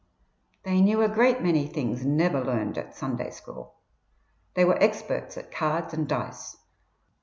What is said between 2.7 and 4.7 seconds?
at Sunday school. They